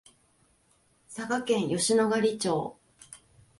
[1.15, 2.75] 佐賀県吉野ヶ里町